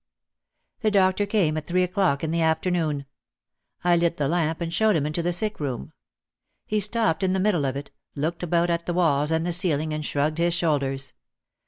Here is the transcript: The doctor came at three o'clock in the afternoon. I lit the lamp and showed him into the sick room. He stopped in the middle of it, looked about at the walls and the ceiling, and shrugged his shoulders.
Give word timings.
The 0.79 0.89
doctor 0.89 1.27
came 1.27 1.57
at 1.57 1.67
three 1.67 1.83
o'clock 1.83 2.23
in 2.23 2.31
the 2.31 2.41
afternoon. 2.41 3.05
I 3.83 3.95
lit 3.95 4.17
the 4.17 4.27
lamp 4.27 4.59
and 4.59 4.73
showed 4.73 4.95
him 4.95 5.05
into 5.05 5.21
the 5.21 5.31
sick 5.31 5.59
room. 5.59 5.93
He 6.65 6.79
stopped 6.79 7.21
in 7.21 7.33
the 7.33 7.39
middle 7.39 7.65
of 7.65 7.75
it, 7.75 7.91
looked 8.15 8.41
about 8.41 8.71
at 8.71 8.87
the 8.87 8.93
walls 8.95 9.29
and 9.29 9.45
the 9.45 9.53
ceiling, 9.53 9.93
and 9.93 10.03
shrugged 10.03 10.39
his 10.39 10.55
shoulders. 10.55 11.13